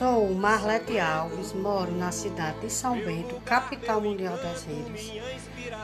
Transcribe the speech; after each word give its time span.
Sou 0.00 0.34
Marlete 0.34 0.98
Alves, 0.98 1.52
moro 1.52 1.92
na 1.92 2.10
cidade 2.10 2.60
de 2.60 2.70
São 2.70 2.98
Bento, 2.98 3.38
capital 3.44 4.00
mundial 4.00 4.34
das 4.38 4.64
redes. 4.64 5.12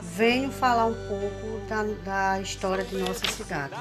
Venho 0.01 0.51
falar 0.51 0.87
um 0.87 0.95
pouco 0.95 1.61
da, 1.69 1.83
da 1.83 2.41
história 2.41 2.83
de 2.83 2.97
nossa 2.97 3.27
cidade. 3.31 3.75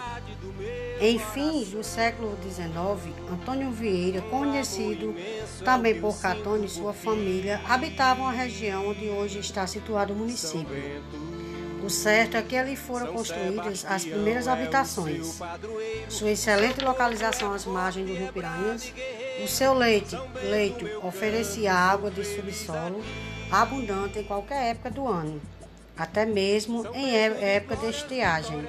Em 1.00 1.18
fins 1.18 1.70
do 1.70 1.82
século 1.82 2.38
XIX, 2.44 3.16
Antônio 3.32 3.72
Vieira, 3.72 4.22
conhecido 4.24 5.16
também 5.64 6.02
por 6.02 6.20
Catone 6.20 6.66
e 6.66 6.70
sua 6.70 6.92
família, 6.92 7.62
habitavam 7.70 8.28
a 8.28 8.32
região 8.32 8.90
onde 8.90 9.08
hoje 9.08 9.40
está 9.40 9.66
situado 9.66 10.12
o 10.12 10.18
município. 10.18 10.68
O 11.82 11.90
certo 11.90 12.36
é 12.36 12.42
que 12.42 12.58
ali 12.58 12.76
foram 12.76 13.14
construídas 13.14 13.86
as 13.86 14.04
primeiras 14.04 14.50
habitações. 14.50 15.40
Sua 16.10 16.32
excelente 16.32 16.84
localização 16.84 17.54
às 17.54 17.64
margens 17.64 18.10
do 18.10 18.14
rio 18.14 18.34
Piranhas, 18.34 18.92
o 19.44 19.48
seu 19.48 19.74
leite, 19.74 20.18
leito 20.44 20.86
oferecia 21.06 21.74
água 21.74 22.10
de 22.10 22.24
subsolo 22.24 23.04
abundante 23.52 24.20
em 24.20 24.24
qualquer 24.24 24.72
época 24.72 24.90
do 24.90 25.08
ano, 25.08 25.42
até 25.98 26.26
mesmo 26.26 26.86
em 26.94 27.16
época 27.16 27.76
de 27.78 27.90
estiagem. 27.90 28.66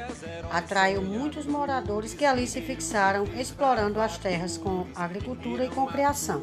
Atraiu 0.50 1.02
muitos 1.02 1.46
moradores 1.46 2.14
que 2.14 2.24
ali 2.24 2.46
se 2.46 2.60
fixaram 2.60 3.24
explorando 3.38 4.00
as 4.00 4.18
terras 4.18 4.56
com 4.58 4.86
agricultura 4.94 5.64
e 5.64 5.70
com 5.70 5.86
criação. 5.86 6.42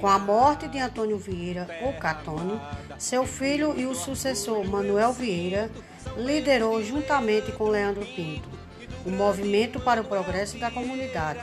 Com 0.00 0.06
a 0.06 0.18
morte 0.18 0.68
de 0.68 0.78
Antônio 0.78 1.18
Vieira, 1.18 1.66
ou 1.82 1.92
Catone, 1.94 2.60
seu 2.98 3.26
filho 3.26 3.74
e 3.76 3.84
o 3.84 3.94
sucessor 3.94 4.64
Manuel 4.64 5.12
Vieira 5.12 5.70
liderou 6.16 6.82
juntamente 6.82 7.50
com 7.52 7.68
Leandro 7.68 8.06
Pinto 8.06 8.58
o 9.04 9.10
movimento 9.10 9.80
para 9.80 10.00
o 10.00 10.04
progresso 10.04 10.58
da 10.58 10.70
comunidade. 10.70 11.40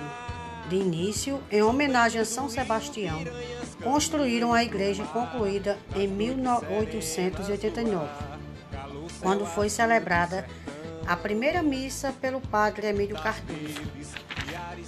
De 0.70 0.78
início, 0.78 1.42
em 1.52 1.62
homenagem 1.62 2.22
a 2.22 2.26
São 2.26 2.50
Sebastião, 2.50 3.20
construíram 3.84 4.54
a 4.54 4.64
igreja 4.64 5.04
concluída 5.05 5.77
em 5.96 6.08
1889, 6.08 8.10
quando 9.21 9.46
foi 9.46 9.70
celebrada 9.70 10.48
a 11.05 11.16
primeira 11.16 11.62
missa 11.62 12.13
pelo 12.20 12.41
padre 12.41 12.88
Emílio 12.88 13.16
Cardoso. 13.16 13.82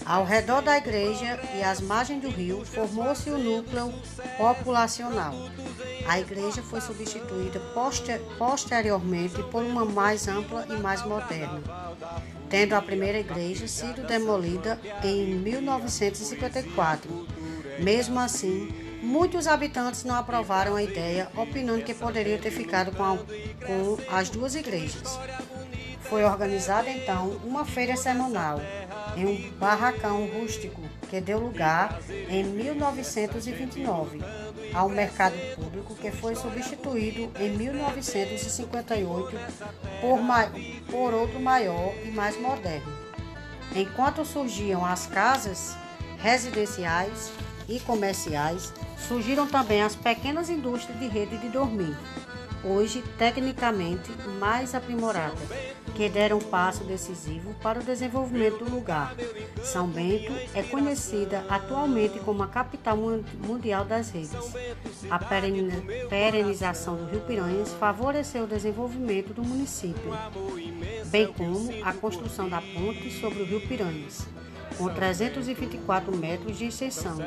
Ao 0.03 0.23
redor 0.23 0.61
da 0.61 0.77
igreja 0.77 1.39
e 1.55 1.63
às 1.63 1.79
margens 1.79 2.21
do 2.21 2.29
rio 2.29 2.65
formou-se 2.65 3.29
o 3.29 3.37
núcleo 3.37 3.93
populacional. 4.37 5.33
A 6.07 6.19
igreja 6.19 6.63
foi 6.63 6.79
substituída 6.79 7.59
poster 7.73 8.21
posteriormente 8.37 9.43
por 9.51 9.61
uma 9.61 9.83
mais 9.83 10.27
ampla 10.27 10.65
e 10.69 10.77
mais 10.81 11.05
moderna, 11.05 11.61
tendo 12.49 12.73
a 12.75 12.81
primeira 12.81 13.19
igreja 13.19 13.67
sido 13.67 14.07
demolida 14.07 14.79
em 15.03 15.35
1954. 15.35 17.27
Mesmo 17.79 18.19
assim, 18.19 18.69
muitos 19.01 19.47
habitantes 19.47 20.05
não 20.05 20.15
aprovaram 20.15 20.75
a 20.75 20.83
ideia, 20.83 21.29
opinando 21.35 21.83
que 21.83 21.93
poderia 21.93 22.37
ter 22.37 22.51
ficado 22.51 22.95
com, 22.95 23.03
a, 23.03 23.17
com 23.17 23.97
as 24.09 24.29
duas 24.29 24.55
igrejas. 24.55 25.19
Foi 26.09 26.23
organizada 26.23 26.89
então 26.89 27.29
uma 27.43 27.65
feira 27.65 27.95
semanal 27.97 28.59
em 29.15 29.25
um 29.25 29.51
barracão 29.57 30.25
rústico 30.27 30.81
que 31.09 31.19
deu 31.19 31.39
lugar 31.39 31.99
em 32.29 32.43
1929 32.43 34.21
ao 34.73 34.89
mercado 34.89 35.35
público 35.55 35.95
que 35.95 36.11
foi 36.11 36.35
substituído 36.35 37.31
em 37.39 37.49
1958 37.57 39.37
por, 39.99 40.19
por 40.89 41.13
outro 41.13 41.39
maior 41.39 41.93
e 42.05 42.11
mais 42.11 42.39
moderno. 42.39 42.93
Enquanto 43.75 44.23
surgiam 44.23 44.85
as 44.85 45.07
casas 45.07 45.75
residenciais 46.19 47.31
e 47.67 47.79
comerciais, 47.79 48.73
surgiram 48.97 49.47
também 49.47 49.81
as 49.81 49.95
pequenas 49.95 50.49
indústrias 50.49 50.99
de 50.99 51.07
rede 51.07 51.37
de 51.37 51.49
dormir, 51.49 51.95
hoje 52.63 53.03
tecnicamente 53.17 54.11
mais 54.39 54.73
aprimorada, 54.73 55.37
que 55.95 56.09
deram 56.09 56.37
um 56.37 56.41
passo 56.41 56.83
decisivo 56.83 57.53
para 57.61 57.79
o 57.79 57.83
desenvolvimento 57.83 58.63
do 58.63 58.71
lugar. 58.71 59.15
São 59.63 59.87
Bento 59.87 60.31
é 60.53 60.61
conhecida 60.63 61.45
atualmente 61.49 62.19
como 62.19 62.43
a 62.43 62.47
capital 62.47 62.97
mundial 63.45 63.83
das 63.83 64.09
redes. 64.09 64.35
A 65.09 65.19
perenização 66.09 66.95
do 66.95 67.05
Rio 67.05 67.21
Piranhas 67.21 67.73
favoreceu 67.73 68.43
o 68.43 68.47
desenvolvimento 68.47 69.33
do 69.33 69.43
município, 69.43 70.11
bem 71.07 71.27
como 71.33 71.69
a 71.83 71.93
construção 71.93 72.47
da 72.47 72.61
ponte 72.61 73.11
sobre 73.19 73.41
o 73.41 73.45
Rio 73.45 73.61
Piranhas 73.61 74.27
com 74.77 74.89
324 74.89 76.15
metros 76.15 76.57
de 76.57 76.65
extensão, 76.65 77.17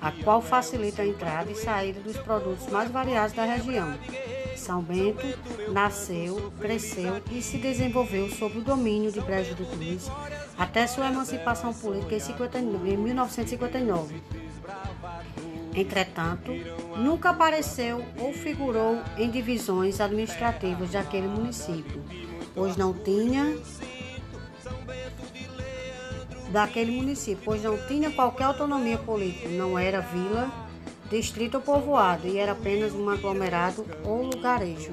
a 0.00 0.12
qual 0.12 0.42
facilita 0.42 1.02
a 1.02 1.06
entrada 1.06 1.50
e 1.50 1.54
saída 1.54 2.00
dos 2.00 2.16
produtos 2.16 2.66
mais 2.68 2.90
variados 2.90 3.34
da 3.34 3.44
região. 3.44 3.94
São 4.56 4.82
Bento 4.82 5.26
nasceu, 5.72 6.52
cresceu 6.60 7.22
e 7.30 7.40
se 7.40 7.56
desenvolveu 7.56 8.28
sob 8.28 8.58
o 8.58 8.62
domínio 8.62 9.10
de 9.10 9.20
Brejo 9.20 9.54
do 9.54 9.64
Cruz 9.64 10.10
até 10.58 10.86
sua 10.86 11.08
emancipação 11.08 11.72
política 11.72 12.14
em, 12.14 12.20
59, 12.20 12.90
em 12.90 12.96
1959. 12.96 14.20
Entretanto, 15.74 16.52
nunca 16.98 17.30
apareceu 17.30 18.04
ou 18.18 18.32
figurou 18.32 18.98
em 19.16 19.30
divisões 19.30 20.00
administrativas 20.00 20.90
daquele 20.90 21.28
município, 21.28 22.02
pois 22.54 22.76
não 22.76 22.92
tinha 22.92 23.56
daquele 26.50 26.90
município, 26.90 27.42
pois 27.44 27.62
não 27.62 27.76
tinha 27.86 28.10
qualquer 28.10 28.44
autonomia 28.44 28.98
política, 28.98 29.48
não 29.48 29.78
era 29.78 30.00
vila, 30.00 30.50
distrito 31.10 31.56
ou 31.56 31.60
povoado, 31.60 32.26
e 32.26 32.38
era 32.38 32.52
apenas 32.52 32.92
um 32.92 33.08
aglomerado 33.08 33.86
ou 34.04 34.22
lugarejo. 34.22 34.92